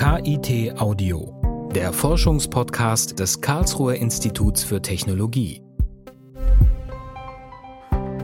[0.00, 5.60] KIT Audio, der Forschungspodcast des Karlsruher Instituts für Technologie.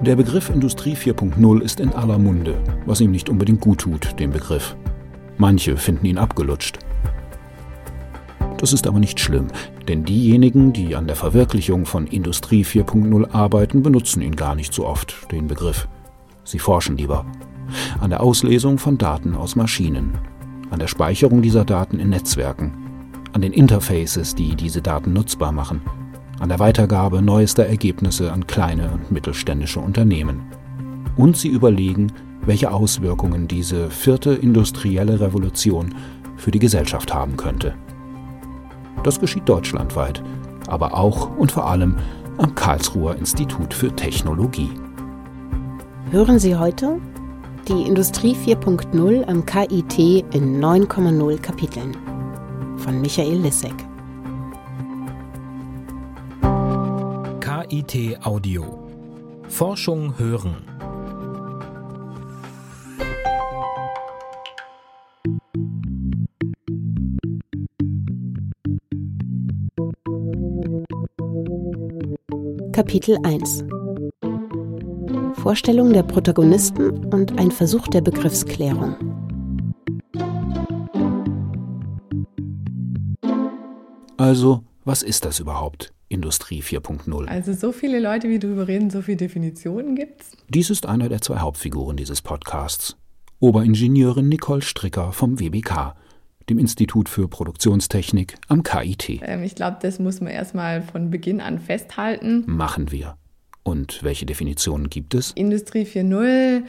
[0.00, 2.54] Der Begriff Industrie 4.0 ist in aller Munde,
[2.86, 4.74] was ihm nicht unbedingt gut tut, dem Begriff.
[5.36, 6.78] Manche finden ihn abgelutscht.
[8.56, 9.48] Das ist aber nicht schlimm,
[9.86, 14.86] denn diejenigen, die an der Verwirklichung von Industrie 4.0 arbeiten, benutzen ihn gar nicht so
[14.86, 15.88] oft, den Begriff.
[16.42, 17.26] Sie forschen lieber.
[18.00, 20.16] An der Auslesung von Daten aus Maschinen,
[20.70, 22.72] an der Speicherung dieser Daten in Netzwerken,
[23.32, 25.82] an den Interfaces, die diese Daten nutzbar machen,
[26.40, 30.42] an der Weitergabe neuester Ergebnisse an kleine und mittelständische Unternehmen.
[31.16, 32.12] Und sie überlegen,
[32.44, 35.94] welche Auswirkungen diese vierte industrielle Revolution
[36.36, 37.74] für die Gesellschaft haben könnte.
[39.02, 40.22] Das geschieht deutschlandweit,
[40.66, 41.96] aber auch und vor allem
[42.38, 44.70] am Karlsruher Institut für Technologie.
[46.10, 47.00] Hören Sie heute
[47.68, 49.98] die Industrie 4.0 am KIT
[50.34, 51.96] in 9,0 Kapiteln
[52.78, 53.74] von Michael Lissek.
[57.40, 58.88] KIT Audio
[59.48, 60.54] Forschung hören.
[72.72, 73.64] Kapitel 1
[75.46, 78.96] Vorstellung der Protagonisten und ein Versuch der Begriffsklärung.
[84.16, 85.92] Also, was ist das überhaupt?
[86.08, 87.28] Industrie 4.0.
[87.28, 90.32] Also so viele Leute, wie drüber reden, so viele Definitionen gibt's.
[90.48, 92.96] Dies ist einer der zwei Hauptfiguren dieses Podcasts.
[93.38, 95.94] Oberingenieurin Nicole Stricker vom WBK,
[96.50, 99.20] dem Institut für Produktionstechnik am KIT.
[99.22, 102.42] Ähm, ich glaube, das muss man erstmal von Beginn an festhalten.
[102.48, 103.16] Machen wir.
[103.66, 105.32] Und welche Definitionen gibt es?
[105.32, 106.62] Industrie 4.0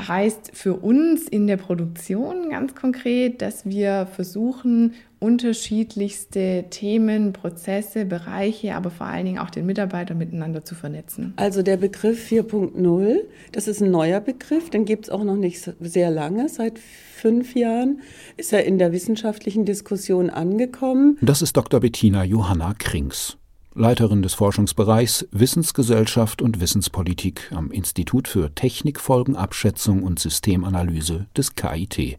[0.00, 8.74] heißt für uns in der Produktion ganz konkret, dass wir versuchen, unterschiedlichste Themen, Prozesse, Bereiche,
[8.74, 11.34] aber vor allen Dingen auch den Mitarbeiter miteinander zu vernetzen.
[11.36, 13.20] Also der Begriff 4.0,
[13.52, 17.54] das ist ein neuer Begriff, den gibt es auch noch nicht sehr lange, seit fünf
[17.54, 18.00] Jahren
[18.36, 21.16] ist er in der wissenschaftlichen Diskussion angekommen.
[21.20, 21.78] Das ist Dr.
[21.78, 23.38] Bettina Johanna Krings.
[23.74, 32.18] Leiterin des Forschungsbereichs Wissensgesellschaft und Wissenspolitik am Institut für Technikfolgenabschätzung und Systemanalyse des KIT.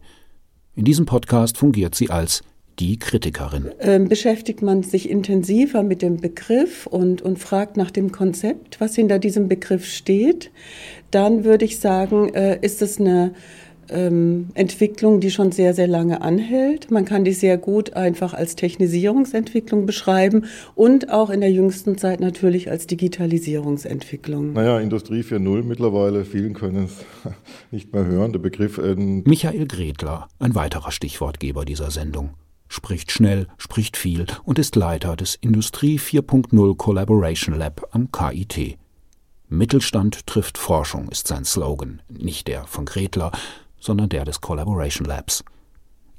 [0.74, 2.42] In diesem Podcast fungiert sie als
[2.78, 3.70] die Kritikerin.
[3.78, 8.96] Ähm, beschäftigt man sich intensiver mit dem Begriff und, und fragt nach dem Konzept, was
[8.96, 10.50] hinter diesem Begriff steht,
[11.10, 13.34] dann würde ich sagen, äh, ist es eine
[13.90, 16.90] ähm, Entwicklung, die schon sehr, sehr lange anhält.
[16.90, 22.20] Man kann die sehr gut einfach als Technisierungsentwicklung beschreiben und auch in der jüngsten Zeit
[22.20, 24.52] natürlich als Digitalisierungsentwicklung.
[24.52, 27.04] Naja, Industrie 4.0 mittlerweile, vielen können es
[27.70, 28.78] nicht mehr hören, der Begriff.
[28.78, 32.30] Äh, Michael Gretler, ein weiterer Stichwortgeber dieser Sendung
[32.68, 38.78] spricht schnell, spricht viel und ist Leiter des Industrie 4.0 Collaboration Lab am KIT.
[39.48, 43.30] Mittelstand trifft Forschung ist sein Slogan, nicht der von Gretler,
[43.84, 45.44] sondern der des Collaboration Labs.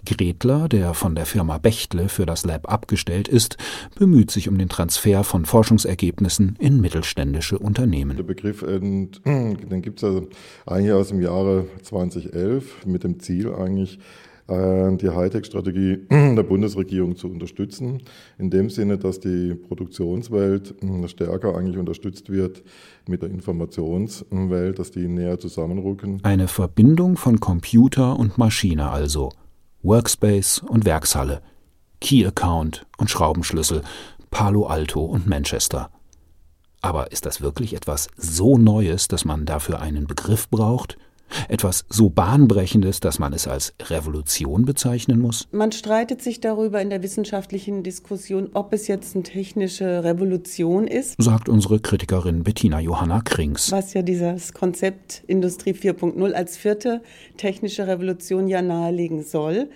[0.06, 3.58] Gretler, der von der Firma Bechtle für das Lab abgestellt ist,
[3.98, 8.16] bemüht sich um den Transfer von Forschungsergebnissen in mittelständische Unternehmen.
[8.16, 10.28] Der Begriff, den gibt es also
[10.68, 14.00] eigentlich aus dem Jahre 2011 mit dem Ziel eigentlich,
[14.48, 18.04] die Hightech-Strategie der Bundesregierung zu unterstützen,
[18.38, 22.64] in dem Sinne, dass die Produktionswelt äh, stärker eigentlich unterstützt wird
[23.08, 26.20] mit der Informationswelt, dass die näher zusammenrücken.
[26.24, 29.32] Eine Verbindung von Computer und Maschine also,
[29.82, 31.42] Workspace und Werkshalle,
[32.00, 33.82] Key Account und Schraubenschlüssel,
[34.30, 35.90] Palo Alto und Manchester.
[36.82, 40.98] Aber ist das wirklich etwas so Neues, dass man dafür einen Begriff braucht?
[41.48, 45.48] Etwas so Bahnbrechendes, dass man es als Revolution bezeichnen muss?
[45.52, 51.16] Man streitet sich darüber in der wissenschaftlichen Diskussion, ob es jetzt eine technische Revolution ist,
[51.22, 53.72] sagt unsere Kritikerin Bettina Johanna Krings.
[53.72, 57.02] Was ja dieses Konzept Industrie 4.0 als vierte
[57.38, 59.70] technische Revolution ja nahelegen soll.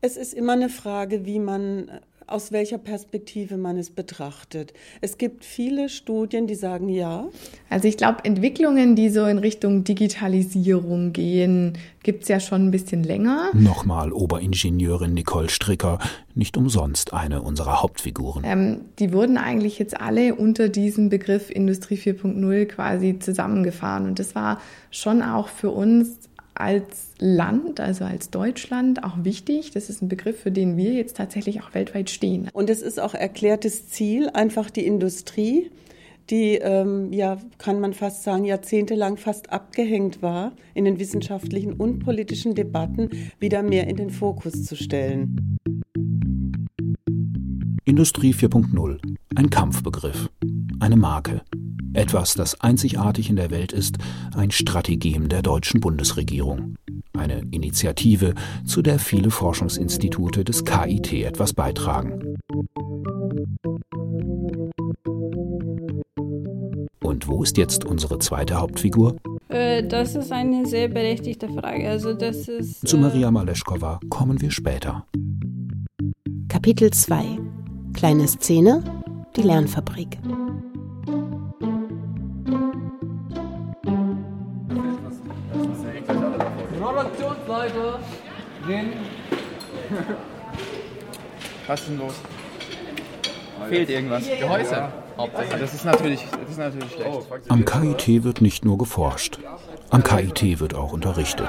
[0.00, 1.90] Es ist immer eine Frage, wie man
[2.28, 4.72] aus welcher Perspektive man es betrachtet.
[5.00, 7.26] Es gibt viele Studien, die sagen ja.
[7.70, 12.70] Also ich glaube, Entwicklungen, die so in Richtung Digitalisierung gehen, gibt es ja schon ein
[12.70, 13.50] bisschen länger.
[13.54, 15.98] Nochmal Oberingenieurin Nicole Stricker,
[16.34, 18.44] nicht umsonst eine unserer Hauptfiguren.
[18.44, 24.06] Ähm, die wurden eigentlich jetzt alle unter diesem Begriff Industrie 4.0 quasi zusammengefahren.
[24.06, 24.60] Und das war
[24.90, 26.27] schon auch für uns
[26.58, 29.70] als Land, also als Deutschland, auch wichtig.
[29.72, 32.48] Das ist ein Begriff, für den wir jetzt tatsächlich auch weltweit stehen.
[32.52, 35.70] Und es ist auch erklärtes Ziel, einfach die Industrie
[36.30, 42.00] die, ähm, ja, kann man fast sagen, jahrzehntelang fast abgehängt war, in den wissenschaftlichen und
[42.00, 45.56] politischen Debatten wieder mehr in den Fokus zu stellen.
[47.84, 48.98] Industrie 4.0,
[49.34, 50.28] ein Kampfbegriff,
[50.80, 51.42] eine Marke,
[51.94, 53.96] etwas, das einzigartig in der Welt ist,
[54.34, 56.76] ein Strategem der deutschen Bundesregierung.
[57.16, 62.36] Eine Initiative, zu der viele Forschungsinstitute des KIT etwas beitragen.
[67.02, 69.16] Und wo ist jetzt unsere zweite Hauptfigur?
[69.48, 71.88] Äh, das ist eine sehr berechtigte Frage.
[71.88, 75.06] Also das ist, Zu Maria Maleschkova kommen wir später.
[76.48, 77.38] Kapitel 2
[77.94, 78.84] Kleine Szene
[79.36, 80.18] Die Lernfabrik.
[87.58, 87.98] Produktionsleute
[88.66, 88.92] sind.
[91.66, 92.14] Was ist denn los?
[93.68, 94.24] Fehlt irgendwas?
[94.26, 94.74] Gehäuse.
[94.74, 94.92] Ja.
[95.58, 97.26] Das ist natürlich, das ist natürlich schlecht.
[97.48, 99.40] Am KIT wird nicht nur geforscht.
[99.90, 101.48] Am KIT wird auch unterrichtet.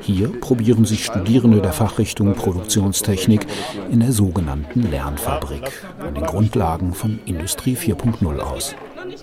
[0.00, 3.46] Hier probieren sich Studierende der Fachrichtung Produktionstechnik
[3.90, 8.74] in der sogenannten Lernfabrik an den Grundlagen von Industrie 4.0 aus,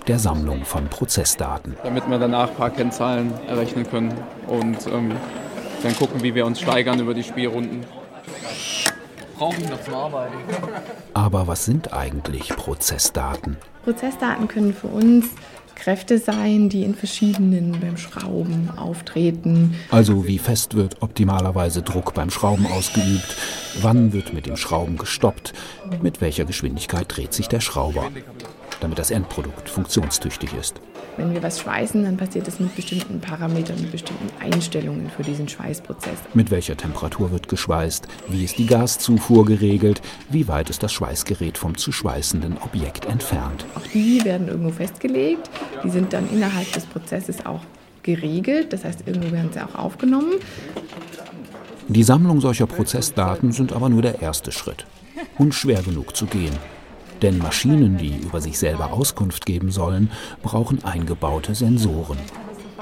[0.06, 1.76] der Sammlung von Prozessdaten.
[1.82, 4.12] Damit wir danach ein paar Kennzahlen errechnen können
[4.46, 5.12] und ähm,
[5.82, 7.84] dann gucken, wie wir uns steigern über die Spielrunden
[9.42, 10.34] brauche ich noch zum Arbeiten.
[11.14, 13.56] Aber was sind eigentlich Prozessdaten?
[13.82, 15.26] Prozessdaten können für uns
[15.74, 19.74] Kräfte sein, die in verschiedenen beim Schrauben auftreten.
[19.90, 23.36] Also wie fest wird optimalerweise Druck beim Schrauben ausgeübt,
[23.80, 25.52] wann wird mit dem Schrauben gestoppt,
[26.00, 28.12] mit welcher Geschwindigkeit dreht sich der Schrauber,
[28.82, 30.80] damit das Endprodukt funktionstüchtig ist.
[31.16, 35.48] Wenn wir was schweißen, dann passiert das mit bestimmten Parametern, mit bestimmten Einstellungen für diesen
[35.48, 36.18] Schweißprozess.
[36.32, 38.08] Mit welcher Temperatur wird geschweißt?
[38.28, 40.00] Wie ist die Gaszufuhr geregelt?
[40.30, 43.66] Wie weit ist das Schweißgerät vom zu schweißenden Objekt entfernt?
[43.74, 45.50] Auch die werden irgendwo festgelegt.
[45.84, 47.60] Die sind dann innerhalb des Prozesses auch
[48.02, 48.72] geregelt.
[48.72, 50.32] Das heißt, irgendwo werden sie auch aufgenommen.
[51.88, 54.86] Die Sammlung solcher Prozessdaten sind aber nur der erste Schritt.
[55.36, 56.56] Und schwer genug zu gehen.
[57.22, 60.10] Denn Maschinen, die über sich selber Auskunft geben sollen,
[60.42, 62.18] brauchen eingebaute Sensoren.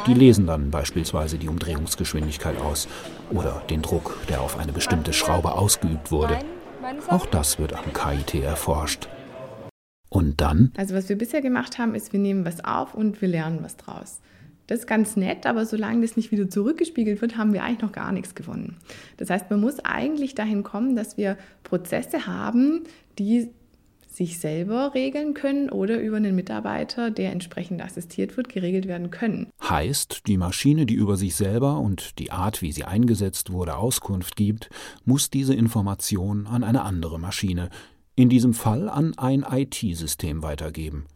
[0.07, 2.89] Die lesen dann beispielsweise die Umdrehungsgeschwindigkeit aus
[3.31, 6.39] oder den Druck, der auf eine bestimmte Schraube ausgeübt wurde.
[7.09, 9.09] Auch das wird am KIT erforscht.
[10.09, 10.73] Und dann?
[10.77, 13.77] Also was wir bisher gemacht haben, ist, wir nehmen was auf und wir lernen was
[13.77, 14.21] draus.
[14.67, 17.93] Das ist ganz nett, aber solange das nicht wieder zurückgespiegelt wird, haben wir eigentlich noch
[17.93, 18.77] gar nichts gewonnen.
[19.19, 22.85] Das heißt, man muss eigentlich dahin kommen, dass wir Prozesse haben,
[23.19, 23.51] die
[24.11, 29.49] sich selber regeln können oder über einen Mitarbeiter, der entsprechend assistiert wird, geregelt werden können.
[29.63, 34.37] Heißt, die Maschine, die über sich selber und die Art, wie sie eingesetzt wurde, Auskunft
[34.37, 34.69] gibt,
[35.05, 37.71] muss diese Information an eine andere Maschine,
[38.17, 41.07] in diesem Fall an ein IT-System weitergeben.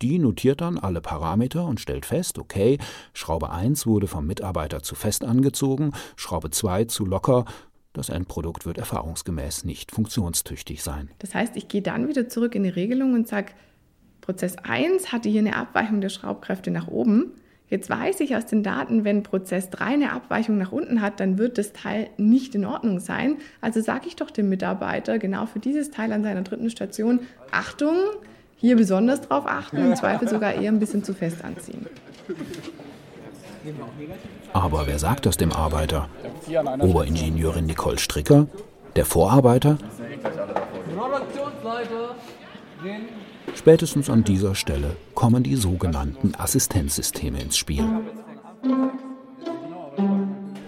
[0.00, 2.78] Die notiert dann alle Parameter und stellt fest, okay,
[3.14, 7.46] Schraube 1 wurde vom Mitarbeiter zu fest angezogen, Schraube 2 zu locker
[7.92, 11.10] das Endprodukt wird erfahrungsgemäß nicht funktionstüchtig sein.
[11.18, 13.52] Das heißt, ich gehe dann wieder zurück in die Regelung und sage,
[14.20, 17.32] Prozess 1 hatte hier eine Abweichung der Schraubkräfte nach oben.
[17.70, 21.38] Jetzt weiß ich aus den Daten, wenn Prozess 3 eine Abweichung nach unten hat, dann
[21.38, 23.36] wird das Teil nicht in Ordnung sein.
[23.60, 27.20] Also sage ich doch dem Mitarbeiter genau für dieses Teil an seiner dritten Station,
[27.50, 27.96] Achtung,
[28.56, 31.86] hier besonders drauf achten, im Zweifel sogar eher ein bisschen zu fest anziehen.
[34.52, 36.08] Aber wer sagt das dem Arbeiter?
[36.80, 38.46] Oberingenieurin Nicole Stricker?
[38.96, 39.78] Der Vorarbeiter?
[43.54, 47.84] Spätestens an dieser Stelle kommen die sogenannten Assistenzsysteme ins Spiel.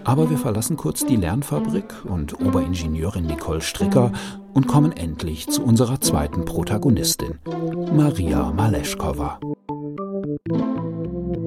[0.03, 4.11] Aber wir verlassen kurz die Lernfabrik und Oberingenieurin Nicole Stricker
[4.53, 7.39] und kommen endlich zu unserer zweiten Protagonistin,
[7.93, 9.39] Maria Maleschkova.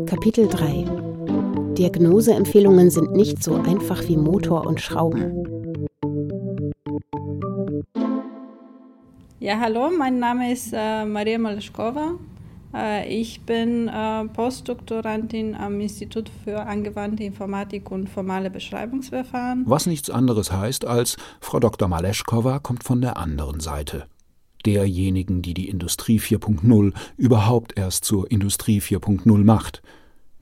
[0.06, 1.03] Kapitel 3
[1.74, 5.44] Diagnoseempfehlungen sind nicht so einfach wie Motor und Schrauben.
[9.40, 12.12] Ja, hallo, mein Name ist äh, Maria Maleschkova.
[12.72, 19.64] Äh, ich bin äh, Postdoktorandin am Institut für angewandte Informatik und formale Beschreibungsverfahren.
[19.66, 21.88] Was nichts anderes heißt als, Frau Dr.
[21.88, 24.06] Maleschkova kommt von der anderen Seite.
[24.64, 29.82] Derjenigen, die die Industrie 4.0 überhaupt erst zur Industrie 4.0 macht–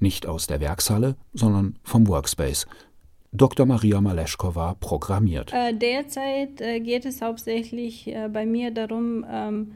[0.02, 2.66] nicht aus der Werkshalle, sondern vom Workspace.
[3.34, 3.64] Dr.
[3.64, 5.52] Maria Maleschkova programmiert.
[5.54, 9.72] Äh, derzeit äh, geht es hauptsächlich äh, bei mir darum, ähm,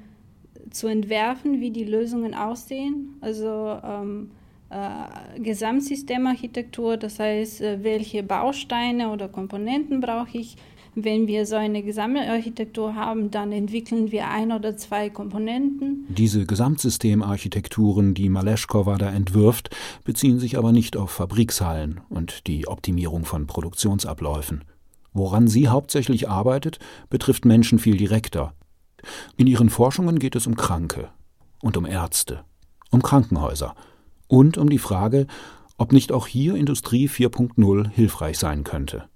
[0.71, 3.17] zu entwerfen, wie die Lösungen aussehen.
[3.23, 4.31] Also ähm,
[4.69, 10.57] äh, Gesamtsystemarchitektur, das heißt, welche Bausteine oder Komponenten brauche ich,
[10.97, 16.07] wenn wir so eine Gesamtarchitektur haben, dann entwickeln wir ein oder zwei Komponenten.
[16.09, 19.69] Diese Gesamtsystemarchitekturen, die Maleschkova da entwirft,
[20.05, 24.65] beziehen sich aber nicht auf Fabrikshallen und die Optimierung von Produktionsabläufen.
[25.13, 26.79] Woran sie hauptsächlich arbeitet,
[27.11, 28.55] betrifft Menschen viel direkter.
[29.37, 31.11] In ihren Forschungen geht es um Kranke
[31.61, 32.45] und um Ärzte,
[32.91, 33.75] um Krankenhäuser
[34.29, 35.27] und um die Frage,
[35.77, 39.11] ob nicht auch hier Industrie 4.0 hilfreich sein könnte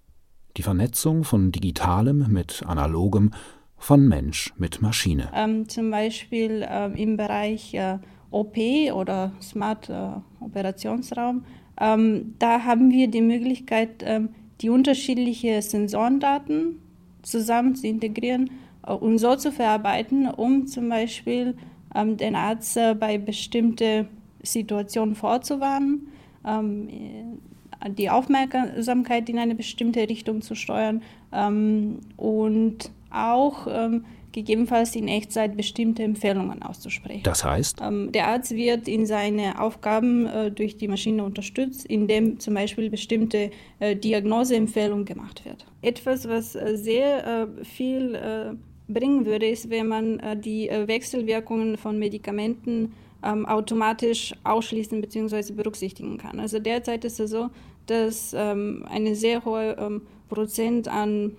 [0.60, 3.30] die Vernetzung von Digitalem mit Analogem,
[3.78, 5.30] von Mensch mit Maschine.
[5.34, 7.96] Ähm, zum Beispiel ähm, im Bereich äh,
[8.30, 8.58] OP
[8.92, 11.46] oder Smart äh, Operationsraum,
[11.80, 14.28] ähm, da haben wir die Möglichkeit, ähm,
[14.60, 16.78] die unterschiedlichen Sensorendaten
[17.22, 18.50] zusammen zu integrieren
[18.86, 21.56] äh, und so zu verarbeiten, um zum Beispiel
[21.94, 24.08] ähm, den Arzt äh, bei bestimmten
[24.42, 26.08] Situationen vorzuwarnen
[26.46, 27.40] ähm,
[27.88, 35.56] die Aufmerksamkeit in eine bestimmte Richtung zu steuern ähm, und auch ähm, gegebenenfalls in Echtzeit
[35.56, 37.22] bestimmte Empfehlungen auszusprechen.
[37.24, 37.80] Das heißt?
[37.82, 42.90] Ähm, der Arzt wird in seine Aufgaben äh, durch die Maschine unterstützt, indem zum Beispiel
[42.90, 45.66] bestimmte äh, Diagnoseempfehlungen gemacht wird.
[45.82, 51.76] Etwas, was äh, sehr äh, viel äh, bringen würde, ist, wenn man äh, die Wechselwirkungen
[51.76, 55.52] von Medikamenten ähm, automatisch ausschließen bzw.
[55.52, 56.40] berücksichtigen kann.
[56.40, 57.50] Also derzeit ist es so,
[57.90, 61.32] dass ähm, eine sehr hohe ähm, Prozent an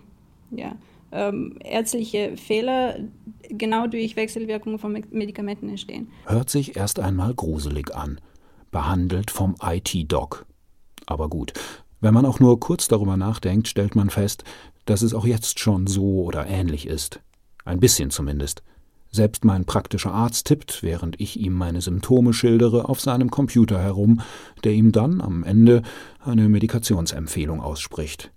[0.51, 0.75] ja,
[1.11, 2.99] ähm, ärztliche Fehler
[3.49, 6.09] genau durch Wechselwirkungen von Medikamenten entstehen.
[6.25, 8.19] Hört sich erst einmal gruselig an.
[8.69, 10.45] Behandelt vom IT-Doc.
[11.05, 11.53] Aber gut,
[11.99, 14.43] wenn man auch nur kurz darüber nachdenkt, stellt man fest,
[14.85, 17.19] dass es auch jetzt schon so oder ähnlich ist.
[17.65, 18.63] Ein bisschen zumindest.
[19.11, 24.21] Selbst mein praktischer Arzt tippt, während ich ihm meine Symptome schildere, auf seinem Computer herum,
[24.63, 25.81] der ihm dann am Ende
[26.23, 28.31] eine Medikationsempfehlung ausspricht.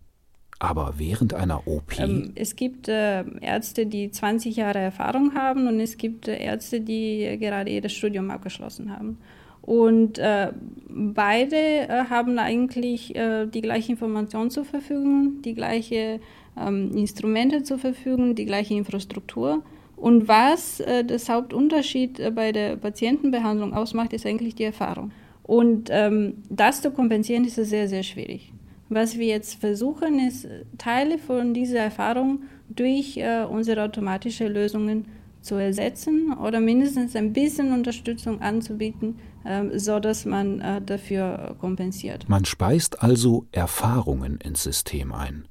[0.59, 1.99] Aber während einer OP?
[1.99, 6.81] Ähm, es gibt äh, Ärzte, die 20 Jahre Erfahrung haben und es gibt äh, Ärzte,
[6.81, 9.19] die gerade ihr Studium abgeschlossen haben.
[9.63, 10.53] Und äh,
[10.89, 16.21] beide haben eigentlich die gleiche Information zur Verfügung, die gleiche
[16.61, 19.63] ähm, Instrumente zur Verfügung, die gleiche Infrastruktur.
[19.97, 25.13] Und was äh, das Hauptunterschied äh, bei der Patientenbehandlung ausmacht, ist eigentlich die Erfahrung.
[25.43, 28.53] Und ähm, das zu kompensieren ist sehr, sehr schwierig.
[28.89, 30.47] Was wir jetzt versuchen, ist,
[30.79, 35.07] Teile von dieser Erfahrung durch äh, unsere automatischen Lösungen
[35.41, 42.29] zu ersetzen oder mindestens ein bisschen Unterstützung anzubieten, äh, so man äh, dafür kompensiert.
[42.29, 45.47] Man speist also Erfahrungen ins System ein.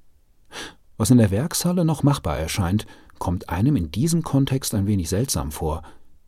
[0.97, 2.85] Was in der Werkshalle noch machbar erscheint,
[3.23, 5.81] kommt einem in diesem Kontext ein wenig seltsam vor.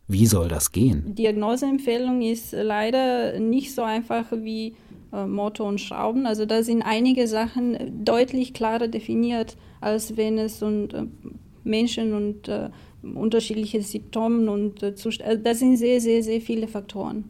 [0.08, 1.14] Wie soll das gehen?
[1.14, 4.78] Diagnoseempfehlung ist leider nicht so einfach wie
[5.12, 6.26] äh, Motor und Schrauben.
[6.26, 11.06] Also da sind einige Sachen deutlich klarer definiert, als wenn es um äh,
[11.66, 12.70] Menschen und äh,
[13.04, 15.40] unterschiedliche Symptome und äh, Zustände.
[15.40, 17.26] Das sind sehr, sehr, sehr viele Faktoren.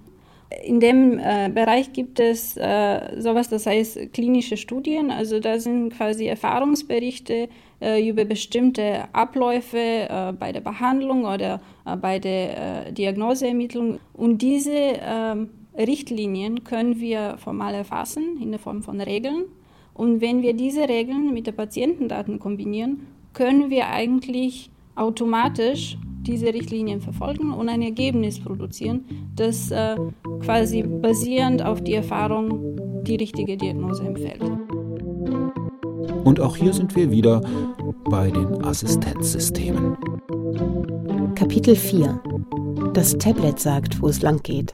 [0.63, 5.09] In dem äh, Bereich gibt es äh, sowas, das heißt klinische Studien.
[5.09, 7.49] Also da sind quasi Erfahrungsberichte
[7.81, 13.99] äh, über bestimmte Abläufe äh, bei der Behandlung oder äh, bei der äh, Diagnoseermittlung.
[14.13, 19.45] Und diese ähm, Richtlinien können wir formal erfassen in der Form von Regeln.
[19.93, 27.01] Und wenn wir diese Regeln mit den Patientendaten kombinieren, können wir eigentlich automatisch diese Richtlinien
[27.01, 29.05] verfolgen und ein Ergebnis produzieren,
[29.35, 29.95] das äh,
[30.41, 34.41] quasi basierend auf die Erfahrung die richtige Diagnose empfiehlt.
[36.23, 37.41] Und auch hier sind wir wieder
[38.09, 39.95] bei den Assistenzsystemen.
[41.35, 42.21] Kapitel 4
[42.93, 44.73] Das Tablet sagt, wo es lang geht.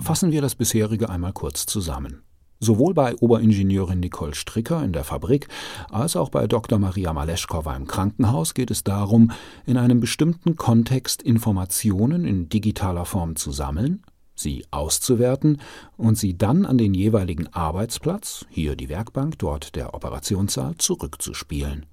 [0.00, 2.22] Fassen wir das bisherige einmal kurz zusammen.
[2.64, 5.48] Sowohl bei Oberingenieurin Nicole Stricker in der Fabrik
[5.90, 6.78] als auch bei Dr.
[6.78, 9.32] Maria Maleschkova im Krankenhaus geht es darum,
[9.66, 14.04] in einem bestimmten Kontext Informationen in digitaler Form zu sammeln,
[14.36, 15.60] sie auszuwerten
[15.96, 21.86] und sie dann an den jeweiligen Arbeitsplatz, hier die Werkbank, dort der Operationssaal, zurückzuspielen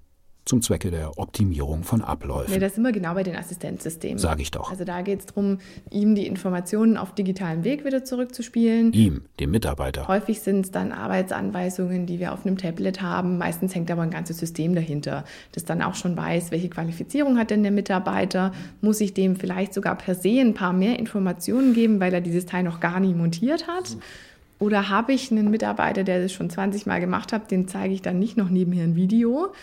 [0.45, 2.51] zum Zwecke der Optimierung von Abläufen.
[2.51, 4.17] Nee, das sind wir genau bei den Assistenzsystemen.
[4.17, 4.71] Sag ich doch.
[4.71, 5.59] Also da geht es darum,
[5.91, 8.91] ihm die Informationen auf digitalem Weg wieder zurückzuspielen.
[8.93, 10.07] Ihm, dem Mitarbeiter.
[10.07, 13.37] Häufig sind es dann Arbeitsanweisungen, die wir auf einem Tablet haben.
[13.37, 17.51] Meistens hängt aber ein ganzes System dahinter, das dann auch schon weiß, welche Qualifizierung hat
[17.51, 18.51] denn der Mitarbeiter.
[18.81, 22.47] Muss ich dem vielleicht sogar per se ein paar mehr Informationen geben, weil er dieses
[22.47, 23.97] Teil noch gar nie montiert hat?
[24.57, 28.01] Oder habe ich einen Mitarbeiter, der das schon 20 Mal gemacht hat, den zeige ich
[28.01, 29.53] dann nicht noch nebenher ein Video,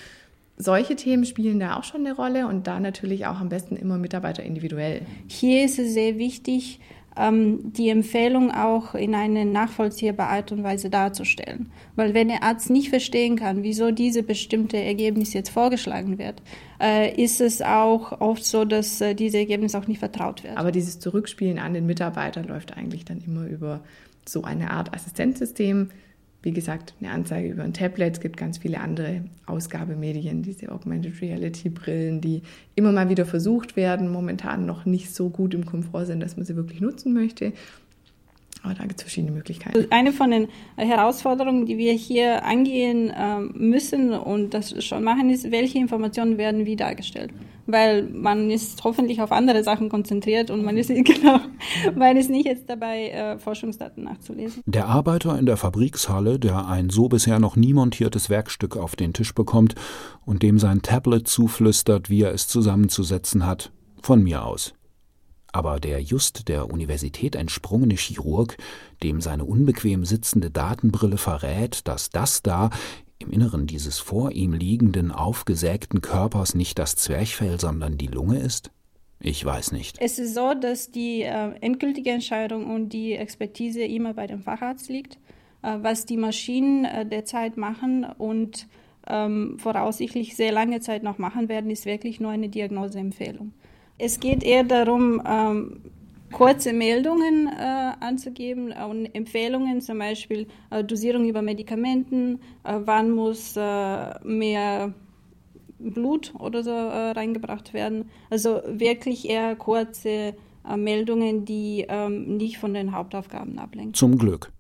[0.57, 3.99] solche Themen spielen da auch schon eine Rolle und da natürlich auch am besten immer
[3.99, 5.03] Mitarbeiter individuell.
[5.29, 6.81] Hier ist es sehr wichtig,
[7.17, 11.71] ähm, die Empfehlung auch in eine nachvollziehbare Art und Weise darzustellen.
[11.95, 16.43] Weil wenn der Arzt nicht verstehen kann, wieso diese bestimmte Ergebnis jetzt vorgeschlagen wird,
[16.81, 20.59] äh, ist es auch oft so, dass äh, diese Ergebnisse auch nicht vertraut werden.
[20.59, 23.81] Aber dieses Zurückspielen an den Mitarbeiter läuft eigentlich dann immer über
[24.29, 25.91] so eine Art Assistenzsystem,
[26.47, 28.15] wie gesagt, eine Anzeige über ein Tablet.
[28.15, 32.43] Es gibt ganz viele andere Ausgabemedien, diese Augmented Reality Brillen, die
[32.77, 36.47] immer mal wieder versucht werden, momentan noch nicht so gut im Komfort sind, dass man
[36.47, 37.53] sie wirklich nutzen möchte.
[38.63, 39.87] Aber da gibt es verschiedene Möglichkeiten.
[39.91, 45.51] Eine von den Herausforderungen, die wir hier angehen ähm, müssen und das schon machen, ist,
[45.51, 47.33] welche Informationen werden wie dargestellt.
[47.67, 51.41] Weil man ist hoffentlich auf andere Sachen konzentriert und man ist genau,
[51.95, 54.63] man ist nicht jetzt dabei, äh, Forschungsdaten nachzulesen.
[54.67, 59.13] Der Arbeiter in der Fabrikshalle, der ein so bisher noch nie montiertes Werkstück auf den
[59.13, 59.75] Tisch bekommt
[60.25, 64.75] und dem sein Tablet zuflüstert, wie er es zusammenzusetzen hat, von mir aus
[65.57, 68.59] aber der just der Universität entsprungene Chirurg,
[69.03, 72.69] dem seine unbequem sitzende Datenbrille verrät, dass das da
[73.19, 78.71] im Inneren dieses vor ihm liegenden aufgesägten Körpers nicht das Zwerchfell, sondern die Lunge ist?
[79.21, 79.97] Ich weiß nicht.
[80.01, 84.89] Es ist so, dass die äh, endgültige Entscheidung und die Expertise immer bei dem Facharzt
[84.89, 85.19] liegt,
[85.63, 88.69] äh, was die Maschinen äh, derzeit machen und
[89.07, 93.53] ähm, voraussichtlich sehr lange Zeit noch machen werden, ist wirklich nur eine Diagnoseempfehlung.
[93.99, 95.81] Es geht eher darum, ähm,
[96.33, 103.57] kurze Meldungen äh, anzugeben und Empfehlungen, zum Beispiel äh, Dosierung über Medikamenten, äh, wann muss
[103.57, 104.95] äh, mehr
[105.79, 108.11] Blut oder so äh, reingebracht werden.
[108.31, 110.35] Also wirklich eher kurze
[110.77, 113.95] Meldungen, die ähm, nicht von den Hauptaufgaben ablenken.
[113.95, 114.51] Zum Glück.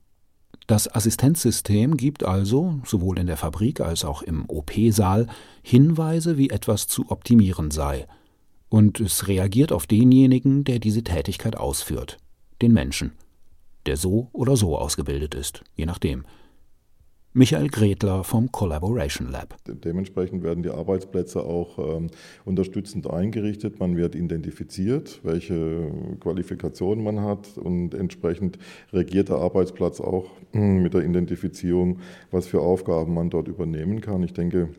[0.68, 5.26] Das Assistenzsystem gibt also, sowohl in der Fabrik als auch im OP-Saal,
[5.62, 8.06] Hinweise, wie etwas zu optimieren sei–
[8.68, 12.18] und es reagiert auf denjenigen, der diese Tätigkeit ausführt,
[12.62, 13.12] den Menschen,
[13.86, 16.24] der so oder so ausgebildet ist, je nachdem.
[17.38, 19.56] Michael Gretler vom Collaboration Lab.
[19.66, 22.06] Dementsprechend werden die Arbeitsplätze auch ähm,
[22.46, 23.78] unterstützend eingerichtet.
[23.78, 28.58] Man wird identifiziert, welche Qualifikationen man hat und entsprechend
[28.90, 31.98] reagiert der Arbeitsplatz auch mit der Identifizierung,
[32.30, 34.22] was für Aufgaben man dort übernehmen kann.
[34.22, 34.70] Ich denke,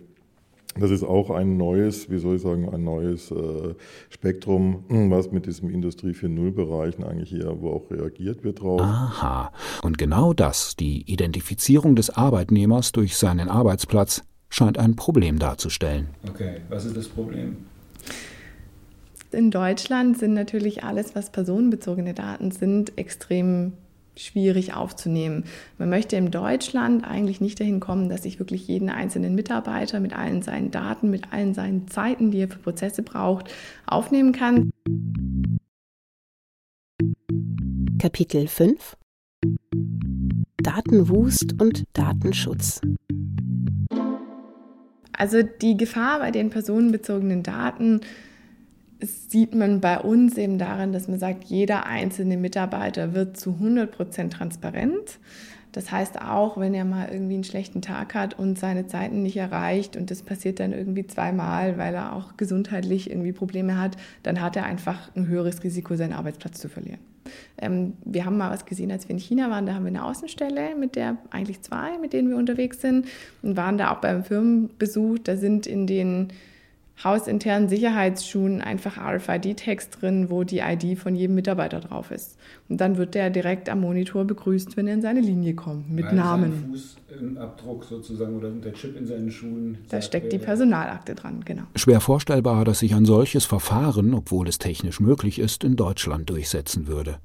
[0.79, 3.75] das ist auch ein neues, wie soll ich sagen, ein neues äh,
[4.09, 8.81] Spektrum, was mit diesem Industrie 4.0-Bereichen eigentlich hier, wo auch reagiert wird drauf.
[8.81, 9.51] Aha.
[9.83, 16.07] Und genau das, die Identifizierung des Arbeitnehmers durch seinen Arbeitsplatz, scheint ein Problem darzustellen.
[16.29, 17.57] Okay, was ist das Problem?
[19.31, 23.73] In Deutschland sind natürlich alles, was personenbezogene Daten sind, extrem
[24.17, 25.45] schwierig aufzunehmen.
[25.77, 30.13] Man möchte in Deutschland eigentlich nicht dahin kommen, dass ich wirklich jeden einzelnen Mitarbeiter mit
[30.13, 33.53] allen seinen Daten, mit allen seinen Zeiten, die er für Prozesse braucht,
[33.85, 34.71] aufnehmen kann.
[37.99, 38.97] Kapitel 5
[40.57, 42.81] Datenwust und Datenschutz.
[45.13, 48.01] Also die Gefahr bei den personenbezogenen Daten
[49.01, 53.91] sieht man bei uns eben darin, dass man sagt, jeder einzelne Mitarbeiter wird zu 100
[53.91, 55.19] Prozent transparent.
[55.71, 59.37] Das heißt auch, wenn er mal irgendwie einen schlechten Tag hat und seine Zeiten nicht
[59.37, 64.41] erreicht und das passiert dann irgendwie zweimal, weil er auch gesundheitlich irgendwie Probleme hat, dann
[64.41, 66.99] hat er einfach ein höheres Risiko, seinen Arbeitsplatz zu verlieren.
[67.59, 70.05] Ähm, wir haben mal was gesehen, als wir in China waren, da haben wir eine
[70.05, 73.05] Außenstelle, mit der eigentlich zwei, mit denen wir unterwegs sind
[73.43, 75.19] und waren da auch beim Firmenbesuch.
[75.19, 76.29] Da sind in den
[77.03, 82.37] hausinternen Sicherheitsschuhen einfach RFID-Text drin, wo die ID von jedem Mitarbeiter drauf ist.
[82.69, 86.05] Und dann wird der direkt am Monitor begrüßt, wenn er in seine Linie kommt, mit
[86.05, 86.73] Weil Namen.
[86.73, 89.77] Fußabdruck sozusagen oder der Chip in seinen Schuhen.
[89.89, 91.63] Da steckt die Personalakte dran, genau.
[91.75, 96.87] Schwer vorstellbar, dass sich ein solches Verfahren, obwohl es technisch möglich ist, in Deutschland durchsetzen
[96.87, 97.19] würde.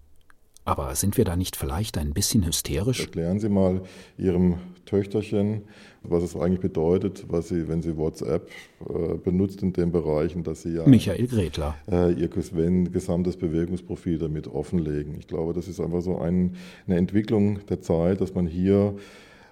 [0.64, 3.00] Aber sind wir da nicht vielleicht ein bisschen hysterisch?
[3.00, 3.82] Erklären Sie mal
[4.16, 5.62] Ihrem Töchterchen,
[6.04, 8.48] was es eigentlich bedeutet, was sie, wenn sie WhatsApp
[8.80, 11.76] äh, benutzt in den Bereichen, dass sie ja Michael Gretler.
[11.90, 15.14] Äh, ihr gesamtes Bewegungsprofil damit offenlegen.
[15.18, 18.94] Ich glaube, das ist einfach so ein, eine Entwicklung der Zeit, dass man hier,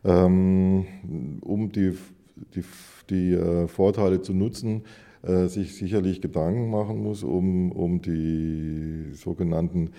[0.05, 0.87] ähm,
[1.41, 1.97] um die,
[2.55, 2.65] die,
[3.11, 4.83] die äh, Vorteile zu nutzen,
[5.23, 9.91] äh, sich sicherlich Gedanken machen muss, um, um die sogenannten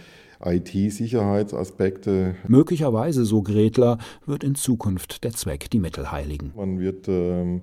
[0.44, 2.36] IT-Sicherheitsaspekte.
[2.48, 6.52] Möglicherweise, so Gretler, wird in Zukunft der Zweck die Mittel heiligen.
[6.56, 7.62] Man wird ähm,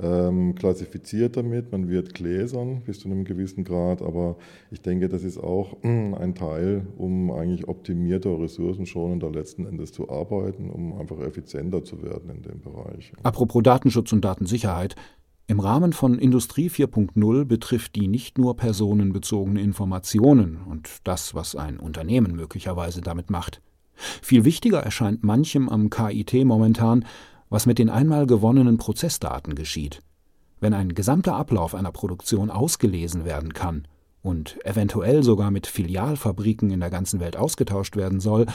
[0.00, 4.36] ähm, klassifiziert damit, man wird gläsern bis zu einem gewissen Grad, aber
[4.70, 10.70] ich denke, das ist auch ein Teil, um eigentlich optimierter, ressourcenschonender letzten Endes zu arbeiten,
[10.70, 13.12] um einfach effizienter zu werden in dem Bereich.
[13.22, 14.96] Apropos Datenschutz und Datensicherheit,
[15.46, 21.78] Im Rahmen von Industrie 4.0 betrifft die nicht nur personenbezogene Informationen und das, was ein
[21.78, 23.60] Unternehmen möglicherweise damit macht.
[24.22, 27.04] Viel wichtiger erscheint manchem am KIT momentan,
[27.50, 30.00] was mit den einmal gewonnenen Prozessdaten geschieht.
[30.60, 33.86] Wenn ein gesamter Ablauf einer Produktion ausgelesen werden kann
[34.22, 38.46] und eventuell sogar mit Filialfabriken in der ganzen Welt ausgetauscht werden soll,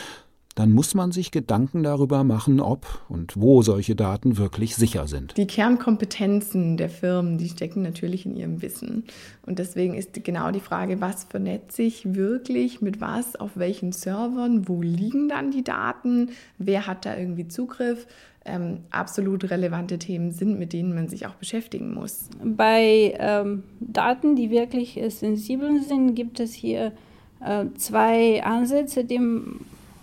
[0.60, 5.38] dann muss man sich Gedanken darüber machen, ob und wo solche Daten wirklich sicher sind.
[5.38, 9.06] Die Kernkompetenzen der Firmen, die stecken natürlich in ihrem Wissen.
[9.46, 14.68] Und deswegen ist genau die Frage, was vernetzt sich wirklich mit was, auf welchen Servern,
[14.68, 18.06] wo liegen dann die Daten, wer hat da irgendwie Zugriff.
[18.44, 22.30] Ähm, absolut relevante Themen sind, mit denen man sich auch beschäftigen muss.
[22.44, 26.92] Bei ähm, Daten, die wirklich äh, sensibel sind, gibt es hier
[27.40, 29.20] äh, zwei Ansätze, die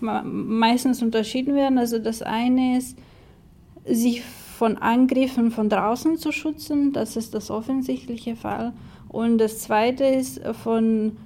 [0.01, 1.79] meistens unterschieden werden.
[1.79, 2.99] Also das eine ist,
[3.85, 8.73] sich von Angriffen von draußen zu schützen, das ist das offensichtliche Fall.
[9.09, 11.17] Und das zweite ist von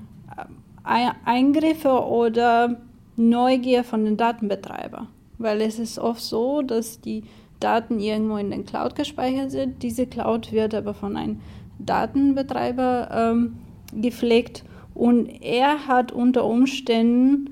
[0.85, 2.81] äh, Eingriffe oder
[3.17, 5.09] Neugier von den Datenbetreibern.
[5.39, 7.23] Weil es ist oft so, dass die
[7.61, 9.83] Daten irgendwo in den Cloud gespeichert sind.
[9.83, 11.41] Diese Cloud wird aber von einem
[11.79, 13.59] Datenbetreiber ähm,
[13.93, 17.51] gepflegt und er hat unter Umständen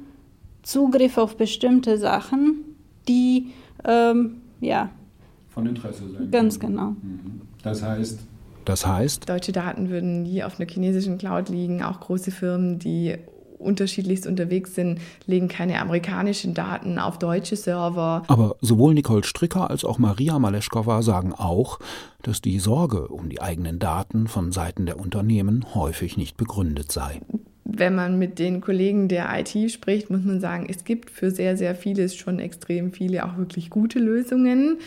[0.68, 2.76] Zugriff auf bestimmte Sachen,
[3.08, 3.52] die
[3.86, 4.90] ähm, ja
[5.48, 6.30] von Interesse sein.
[6.30, 6.90] Ganz genau.
[6.90, 7.40] Mhm.
[7.62, 8.18] Das heißt.
[8.66, 9.26] Das heißt.
[9.26, 11.82] Deutsche Daten würden nie auf einer chinesischen Cloud liegen.
[11.82, 13.16] Auch große Firmen, die
[13.58, 18.24] unterschiedlichst unterwegs sind, legen keine amerikanischen Daten auf deutsche Server.
[18.28, 21.78] Aber sowohl Nicole Stricker als auch Maria Maleschkova sagen auch,
[22.20, 27.22] dass die Sorge um die eigenen Daten von Seiten der Unternehmen häufig nicht begründet sei
[27.78, 31.56] wenn man mit den Kollegen der IT spricht, muss man sagen, es gibt für sehr,
[31.56, 34.78] sehr vieles schon extrem viele auch wirklich gute Lösungen.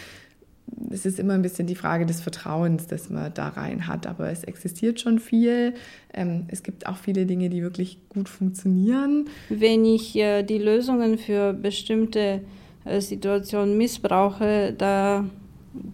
[0.89, 4.29] Es ist immer ein bisschen die Frage des Vertrauens, das man da rein hat, aber
[4.29, 5.73] es existiert schon viel.
[6.13, 9.25] Ähm, es gibt auch viele Dinge, die wirklich gut funktionieren.
[9.49, 12.41] Wenn ich äh, die Lösungen für bestimmte
[12.85, 15.25] äh, Situationen missbrauche, da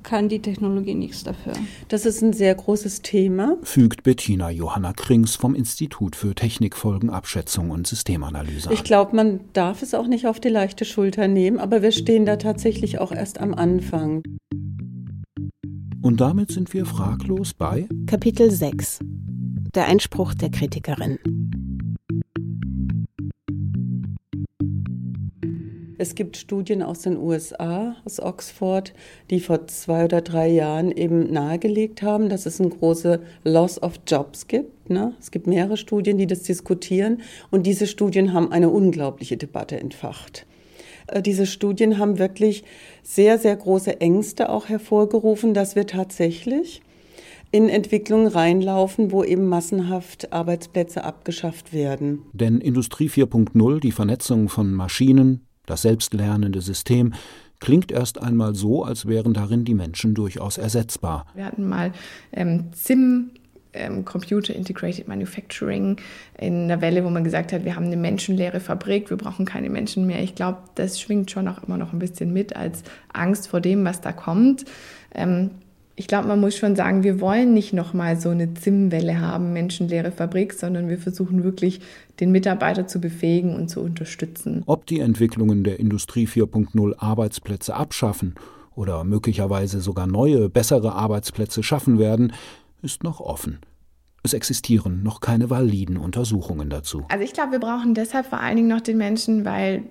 [0.04, 1.54] kann die Technologie nichts dafür.
[1.88, 3.58] Das ist ein sehr großes Thema.
[3.64, 8.72] Fügt Bettina Johanna Krings vom Institut für Technikfolgenabschätzung und Systemanalyse.
[8.74, 12.26] Ich glaube, man darf es auch nicht auf die leichte Schulter nehmen, aber wir stehen
[12.26, 14.24] da tatsächlich auch erst am Anfang.
[16.02, 19.00] Und damit sind wir fraglos bei Kapitel 6.
[19.76, 21.20] Der Einspruch der Kritikerin.
[26.00, 28.94] Es gibt Studien aus den USA, aus Oxford,
[29.30, 34.00] die vor zwei oder drei Jahren eben nahegelegt haben, dass es eine große Loss of
[34.08, 34.90] Jobs gibt.
[34.90, 35.14] Ne?
[35.20, 40.46] Es gibt mehrere Studien, die das diskutieren und diese Studien haben eine unglaubliche Debatte entfacht.
[41.08, 42.64] Äh, diese Studien haben wirklich
[43.04, 46.82] sehr, sehr große Ängste auch hervorgerufen, dass wir tatsächlich
[47.52, 52.24] in Entwicklungen reinlaufen, wo eben massenhaft Arbeitsplätze abgeschafft werden.
[52.32, 57.14] Denn Industrie 4.0, die Vernetzung von Maschinen, das selbstlernende System
[57.60, 61.26] klingt erst einmal so, als wären darin die Menschen durchaus ersetzbar.
[61.34, 61.92] Wir hatten mal
[62.32, 63.32] ähm, ZIM,
[63.74, 65.98] ähm, Computer Integrated Manufacturing,
[66.38, 69.70] in einer Welle, wo man gesagt hat, wir haben eine menschenleere Fabrik, wir brauchen keine
[69.70, 70.22] Menschen mehr.
[70.22, 73.84] Ich glaube, das schwingt schon auch immer noch ein bisschen mit als Angst vor dem,
[73.86, 74.66] was da kommt.
[75.14, 75.52] Ähm,
[76.00, 80.12] ich glaube, man muss schon sagen, wir wollen nicht nochmal so eine Zimmwelle haben, menschenleere
[80.12, 81.82] Fabrik, sondern wir versuchen wirklich,
[82.20, 84.62] den Mitarbeiter zu befähigen und zu unterstützen.
[84.68, 88.36] Ob die Entwicklungen der Industrie 4.0 Arbeitsplätze abschaffen
[88.76, 92.32] oder möglicherweise sogar neue, bessere Arbeitsplätze schaffen werden,
[92.84, 93.58] ist noch offen.
[94.22, 97.06] Es existieren noch keine validen Untersuchungen dazu.
[97.10, 99.84] Also ich glaube, wir brauchen deshalb vor allen Dingen noch den Menschen, weil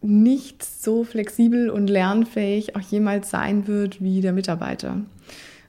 [0.00, 5.02] nicht so flexibel und lernfähig auch jemals sein wird wie der Mitarbeiter.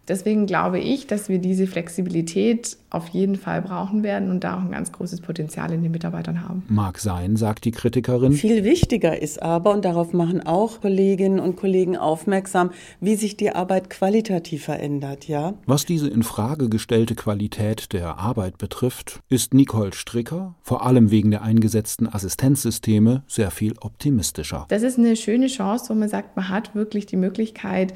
[0.10, 4.62] Deswegen glaube ich, dass wir diese Flexibilität auf jeden Fall brauchen werden und da auch
[4.62, 6.64] ein ganz großes Potenzial in den Mitarbeitern haben.
[6.68, 8.34] Mag sein, sagt die Kritikerin.
[8.34, 13.52] Viel wichtiger ist aber, und darauf machen auch Kolleginnen und Kollegen aufmerksam, wie sich die
[13.52, 15.54] Arbeit qualitativ verändert, ja?
[15.68, 21.30] Was diese in Frage gestellte Qualität der Arbeit betrifft, ist Nicole Stricker, vor allem wegen
[21.30, 24.66] der eingesetzten Assistenzsysteme, sehr viel optimistischer.
[24.70, 27.94] Das ist eine schöne Chance, wo man sagt, man hat wirklich die Möglichkeit,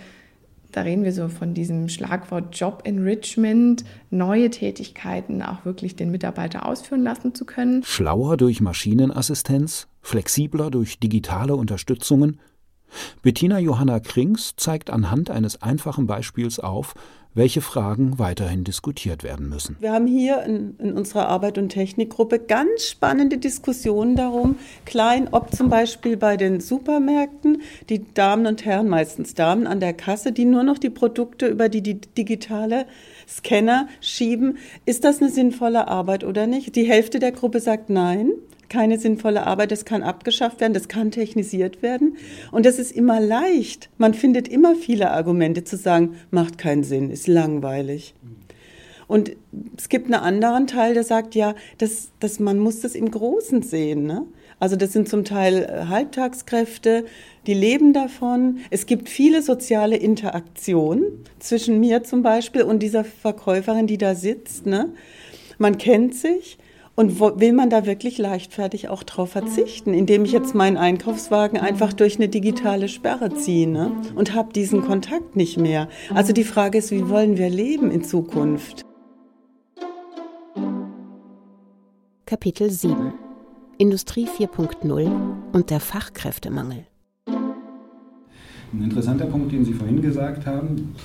[0.73, 6.65] da reden wir so von diesem Schlagwort Job Enrichment, neue Tätigkeiten auch wirklich den Mitarbeiter
[6.65, 7.83] ausführen lassen zu können.
[7.83, 12.39] Schlauer durch Maschinenassistenz, flexibler durch digitale Unterstützungen.
[13.21, 16.95] Bettina Johanna Krings zeigt anhand eines einfachen Beispiels auf,
[17.35, 19.75] welche Fragen weiterhin diskutiert werden müssen.
[19.79, 25.53] Wir haben hier in, in, unserer Arbeit- und Technikgruppe ganz spannende Diskussionen darum, klein, ob
[25.53, 30.45] zum Beispiel bei den Supermärkten die Damen und Herren, meistens Damen an der Kasse, die
[30.45, 32.85] nur noch die Produkte über die, die digitale
[33.27, 36.75] Scanner schieben, ist das eine sinnvolle Arbeit oder nicht?
[36.75, 38.31] Die Hälfte der Gruppe sagt nein
[38.73, 42.17] keine sinnvolle Arbeit, das kann abgeschafft werden, das kann technisiert werden.
[42.51, 43.91] Und das ist immer leicht.
[43.99, 48.15] Man findet immer viele Argumente zu sagen, macht keinen Sinn, ist langweilig.
[49.07, 49.33] Und
[49.77, 53.61] es gibt einen anderen Teil, der sagt, ja, das, das, man muss das im Großen
[53.61, 54.07] sehen.
[54.07, 54.25] Ne?
[54.59, 57.05] Also das sind zum Teil äh, Halbtagskräfte,
[57.45, 58.57] die leben davon.
[58.71, 61.03] Es gibt viele soziale Interaktionen
[61.37, 64.65] zwischen mir zum Beispiel und dieser Verkäuferin, die da sitzt.
[64.65, 64.89] Ne?
[65.59, 66.57] Man kennt sich.
[66.95, 71.59] Und wo, will man da wirklich leichtfertig auch drauf verzichten, indem ich jetzt meinen Einkaufswagen
[71.59, 73.91] einfach durch eine digitale Sperre ziehe ne?
[74.15, 75.89] und habe diesen Kontakt nicht mehr?
[76.13, 78.83] Also die Frage ist, wie wollen wir leben in Zukunft?
[82.27, 83.13] Kapitel 7
[83.79, 85.11] Industrie 4.0
[85.51, 86.85] und der Fachkräftemangel.
[87.27, 90.95] Ein interessanter Punkt, den Sie vorhin gesagt haben,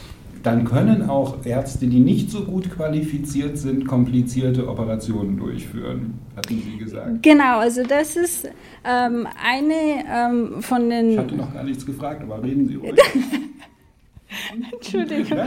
[0.42, 6.76] dann können auch Ärzte, die nicht so gut qualifiziert sind, komplizierte Operationen durchführen, hatten Sie
[6.76, 7.22] gesagt.
[7.22, 8.48] Genau, also das ist
[8.84, 11.10] ähm, eine ähm, von den...
[11.10, 12.92] Ich hatte noch gar nichts gefragt, aber reden Sie ruhig.
[14.72, 15.38] Entschuldigung.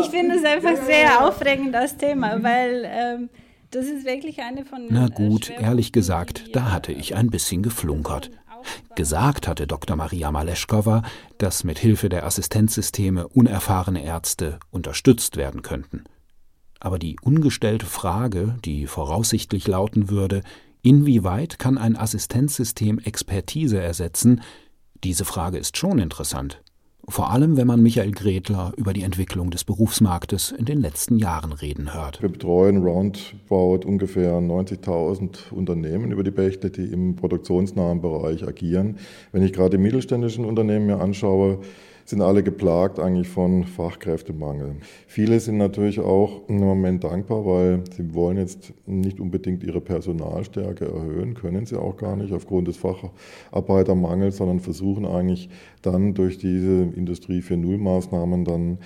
[0.00, 3.28] ich finde es einfach sehr aufregend, das Thema, weil ähm,
[3.70, 4.94] das ist wirklich eine von den...
[4.94, 8.30] Na gut, ehrlich gesagt, da hatte ich ein bisschen geflunkert.
[8.94, 9.96] Gesagt hatte Dr.
[9.96, 11.02] Maria Maleschkova,
[11.38, 16.04] dass mit Hilfe der Assistenzsysteme unerfahrene Ärzte unterstützt werden könnten.
[16.80, 20.42] Aber die ungestellte Frage, die voraussichtlich lauten würde,
[20.82, 24.42] inwieweit kann ein Assistenzsystem Expertise ersetzen,
[25.04, 26.62] diese Frage ist schon interessant.
[27.08, 31.52] Vor allem, wenn man Michael Gretler über die Entwicklung des Berufsmarktes in den letzten Jahren
[31.52, 32.20] reden hört.
[32.20, 38.96] Wir betreuen roundabout ungefähr 90.000 Unternehmen über die Bächte, die im produktionsnahen Bereich agieren.
[39.30, 41.60] Wenn ich gerade die mittelständischen Unternehmen mir anschaue,
[42.06, 44.76] sind alle geplagt eigentlich von Fachkräftemangel.
[45.06, 50.86] Viele sind natürlich auch im Moment dankbar, weil sie wollen jetzt nicht unbedingt ihre Personalstärke
[50.86, 55.48] erhöhen, können sie auch gar nicht aufgrund des Facharbeitermangels, sondern versuchen eigentlich
[55.82, 58.78] dann durch diese Industrie 4.0 Maßnahmen dann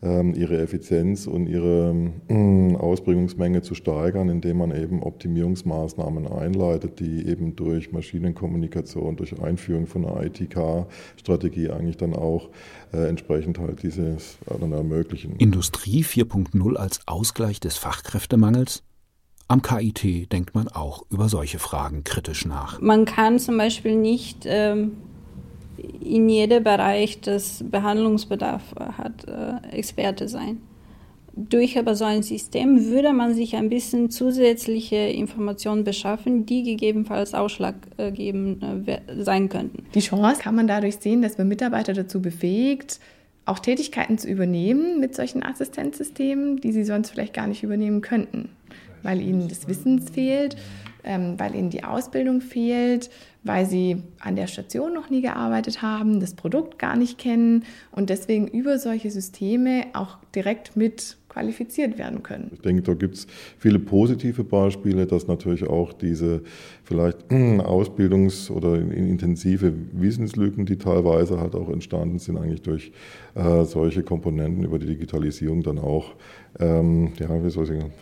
[0.00, 1.90] ihre Effizienz und ihre
[2.28, 9.86] ähm, Ausbringungsmenge zu steigern, indem man eben Optimierungsmaßnahmen einleitet, die eben durch Maschinenkommunikation, durch Einführung
[9.86, 12.50] von einer ITK-Strategie eigentlich dann auch
[12.92, 15.36] äh, entsprechend halt dieses dann ermöglichen.
[15.36, 18.82] Industrie 4.0 als Ausgleich des Fachkräftemangels?
[19.50, 22.80] Am KIT denkt man auch über solche Fragen kritisch nach.
[22.82, 24.92] Man kann zum Beispiel nicht ähm,
[26.00, 28.62] in jedem Bereich des Behandlungsbedarf
[28.96, 30.58] hat, äh, Experte sein.
[31.40, 37.32] Durch aber so ein System würde man sich ein bisschen zusätzliche Informationen beschaffen, die gegebenenfalls
[37.32, 39.84] ausschlaggebend äh, sein könnten.
[39.94, 42.98] Die Chance kann man dadurch sehen, dass man Mitarbeiter dazu befähigt,
[43.44, 48.50] auch Tätigkeiten zu übernehmen mit solchen Assistenzsystemen, die sie sonst vielleicht gar nicht übernehmen könnten,
[49.02, 50.56] weil ihnen das Wissen fehlt,
[51.04, 53.10] ähm, weil ihnen die Ausbildung fehlt,
[53.44, 58.10] weil sie an der Station noch nie gearbeitet haben, das Produkt gar nicht kennen und
[58.10, 62.50] deswegen über solche Systeme auch direkt mit qualifiziert werden können.
[62.52, 63.26] Ich denke, da gibt es
[63.58, 66.42] viele positive Beispiele, dass natürlich auch diese
[66.88, 72.92] vielleicht Ausbildungs- oder intensive Wissenslücken, die teilweise halt auch entstanden sind, eigentlich durch
[73.34, 76.14] äh, solche Komponenten über die Digitalisierung dann auch
[76.60, 77.92] ähm, ja, wie soll ich sagen,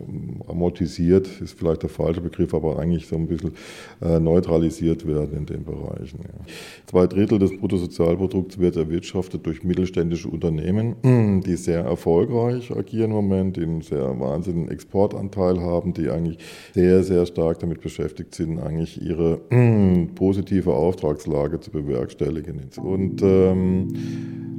[0.49, 3.53] amortisiert ist vielleicht der falsche Begriff, aber eigentlich so ein bisschen
[4.01, 6.21] äh, neutralisiert werden in den Bereichen.
[6.23, 6.53] Ja.
[6.87, 10.97] Zwei Drittel des Bruttosozialprodukts wird erwirtschaftet durch mittelständische Unternehmen,
[11.45, 16.39] die sehr erfolgreich agieren im Moment, die einen sehr wahnsinnigen Exportanteil haben, die eigentlich
[16.73, 19.39] sehr, sehr stark damit beschäftigt sind, eigentlich ihre
[20.15, 22.61] positive Auftragslage zu bewerkstelligen.
[22.83, 23.89] Und ähm,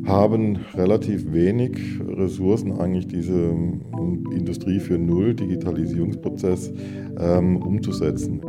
[0.06, 3.54] haben relativ wenig Ressourcen, eigentlich diese
[4.32, 6.72] Industrie für Null Digitalisierungsprozess
[7.20, 8.42] ähm, umzusetzen.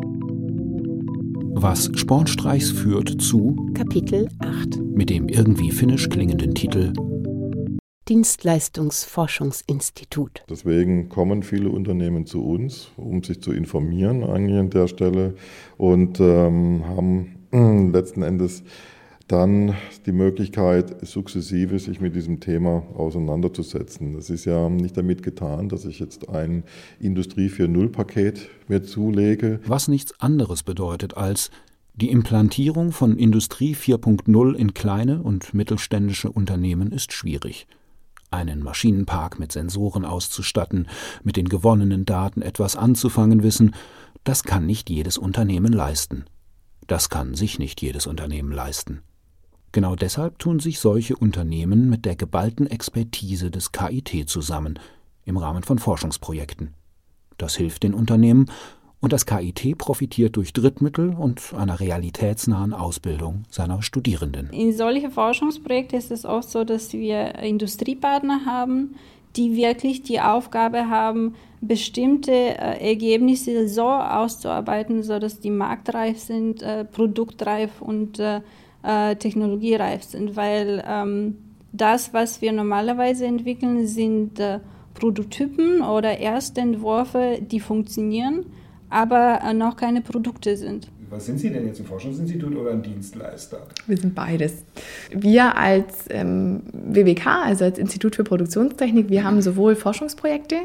[1.54, 6.92] Was Spornstreichs führt zu Kapitel 8 mit dem irgendwie finnisch klingenden Titel
[8.08, 10.44] Dienstleistungsforschungsinstitut.
[10.48, 15.34] Deswegen kommen viele Unternehmen zu uns, um sich zu informieren eigentlich an der Stelle
[15.76, 18.62] und ähm, haben letzten Endes
[19.28, 19.74] dann
[20.06, 24.14] die Möglichkeit, sukzessive sich mit diesem Thema auseinanderzusetzen.
[24.14, 26.64] Das ist ja nicht damit getan, dass ich jetzt ein
[26.98, 29.60] Industrie 4.0-Paket mir zulege.
[29.66, 31.50] Was nichts anderes bedeutet als
[31.94, 37.66] Die Implantierung von Industrie 4.0 in kleine und mittelständische Unternehmen ist schwierig.
[38.30, 40.88] Einen Maschinenpark mit Sensoren auszustatten,
[41.22, 43.74] mit den gewonnenen Daten etwas anzufangen wissen,
[44.24, 46.24] das kann nicht jedes Unternehmen leisten.
[46.86, 49.02] Das kann sich nicht jedes Unternehmen leisten.
[49.72, 54.78] Genau deshalb tun sich solche Unternehmen mit der geballten Expertise des KIT zusammen
[55.24, 56.74] im Rahmen von Forschungsprojekten.
[57.36, 58.50] Das hilft den Unternehmen,
[59.00, 64.50] und das KIT profitiert durch Drittmittel und einer realitätsnahen Ausbildung seiner Studierenden.
[64.50, 68.96] In solchen Forschungsprojekten ist es oft so, dass wir Industriepartner haben,
[69.36, 76.84] die wirklich die Aufgabe haben, bestimmte äh, Ergebnisse so auszuarbeiten, sodass die marktreif sind, äh,
[76.84, 78.40] produktreif und äh,
[78.82, 80.36] äh technologiereif sind.
[80.36, 81.36] Weil ähm,
[81.72, 84.60] das, was wir normalerweise entwickeln, sind äh,
[84.94, 88.46] Prototypen oder Erstentwürfe, die funktionieren
[88.90, 90.88] aber äh, noch keine Produkte sind.
[91.10, 93.66] Was sind Sie denn jetzt, ein Forschungsinstitut oder ein Dienstleister?
[93.86, 94.64] Wir sind beides.
[95.10, 100.56] Wir als ähm, WWK, also als Institut für Produktionstechnik, wir haben sowohl Forschungsprojekte,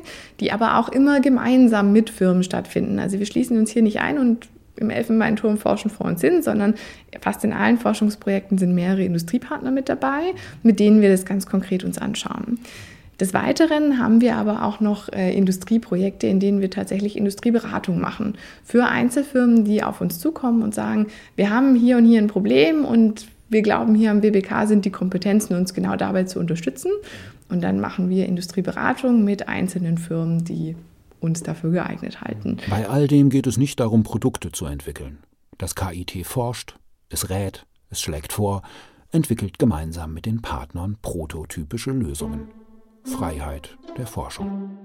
[0.41, 2.99] die aber auch immer gemeinsam mit Firmen stattfinden.
[2.99, 6.73] Also wir schließen uns hier nicht ein und im Elfenbeinturm forschen vor uns hin, sondern
[7.21, 10.33] fast in allen Forschungsprojekten sind mehrere Industriepartner mit dabei,
[10.63, 12.59] mit denen wir das ganz konkret uns anschauen.
[13.23, 18.37] Des Weiteren haben wir aber auch noch äh, Industrieprojekte, in denen wir tatsächlich Industrieberatung machen
[18.65, 21.07] für Einzelfirmen, die auf uns zukommen und sagen,
[21.37, 24.89] wir haben hier und hier ein Problem und wir glauben, hier am BBK sind die
[24.89, 26.91] Kompetenzen, uns genau dabei zu unterstützen.
[27.47, 30.75] Und dann machen wir Industrieberatung mit einzelnen Firmen, die
[31.21, 32.57] uns dafür geeignet halten.
[32.69, 35.19] Bei all dem geht es nicht darum, Produkte zu entwickeln.
[35.57, 36.75] Das KIT forscht,
[37.07, 38.63] es rät, es schlägt vor,
[39.13, 42.49] entwickelt gemeinsam mit den Partnern prototypische Lösungen.
[43.05, 44.77] Freiheit der Forschung.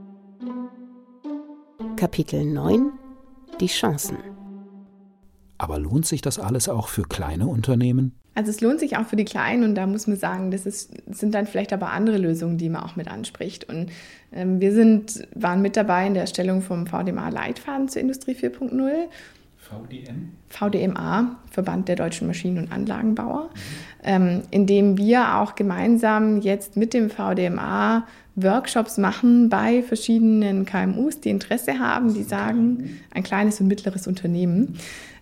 [1.97, 2.91] Kapitel 9
[3.61, 4.19] Die Chancen.
[5.57, 8.19] Aber lohnt sich das alles auch für kleine Unternehmen?
[8.35, 10.93] Also es lohnt sich auch für die Kleinen und da muss man sagen, das ist,
[11.13, 13.69] sind dann vielleicht aber andere Lösungen, die man auch mit anspricht.
[13.69, 13.91] Und
[14.33, 19.09] ähm, wir sind, waren mit dabei in der Erstellung vom VDMA-Leitfaden zur Industrie 4.0
[19.69, 20.33] VDM?
[20.49, 23.51] VDMA, Verband der deutschen Maschinen- und Anlagenbauer, mhm.
[24.03, 31.21] ähm, in dem wir auch gemeinsam jetzt mit dem VDMA Workshops machen bei verschiedenen KMUs,
[31.21, 34.79] die Interesse haben, die sagen, ein kleines und mittleres Unternehmen,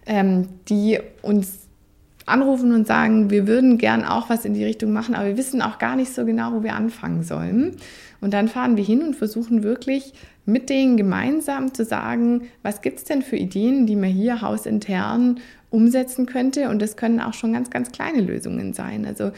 [0.07, 1.66] ähm, die uns
[2.27, 5.63] anrufen und sagen, wir würden gern auch was in die Richtung machen, aber wir wissen
[5.63, 7.77] auch gar nicht so genau, wo wir anfangen sollen.
[8.21, 10.13] Und dann fahren wir hin und versuchen wirklich
[10.45, 15.41] mit denen gemeinsam zu sagen, was gibt es denn für Ideen, die man hier hausintern
[15.71, 16.69] umsetzen könnte.
[16.69, 19.05] Und das können auch schon ganz, ganz kleine Lösungen sein.
[19.05, 19.33] Also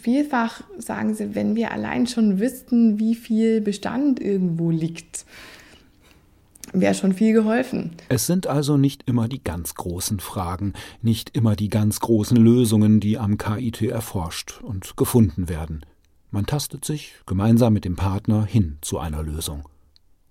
[0.00, 5.24] vielfach sagen sie, wenn wir allein schon wüssten, wie viel Bestand irgendwo liegt,
[6.72, 7.92] wäre schon viel geholfen.
[8.08, 13.00] Es sind also nicht immer die ganz großen Fragen, nicht immer die ganz großen Lösungen,
[13.00, 15.84] die am KIT erforscht und gefunden werden.
[16.30, 19.64] Man tastet sich gemeinsam mit dem Partner hin zu einer Lösung.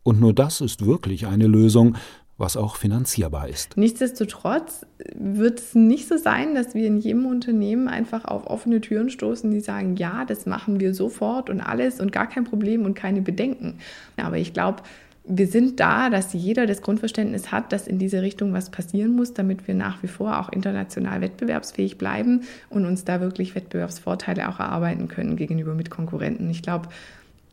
[0.03, 1.97] Und nur das ist wirklich eine Lösung,
[2.37, 3.77] was auch finanzierbar ist.
[3.77, 9.09] Nichtsdestotrotz wird es nicht so sein, dass wir in jedem Unternehmen einfach auf offene Türen
[9.09, 12.93] stoßen, die sagen, ja, das machen wir sofort und alles und gar kein Problem und
[12.93, 13.79] keine Bedenken.
[14.17, 14.83] Aber ich glaube,
[15.27, 19.33] wir sind da, dass jeder das Grundverständnis hat, dass in diese Richtung was passieren muss,
[19.33, 24.59] damit wir nach wie vor auch international wettbewerbsfähig bleiben und uns da wirklich Wettbewerbsvorteile auch
[24.59, 26.49] erarbeiten können gegenüber Mitkonkurrenten.
[26.49, 26.87] Ich glaube,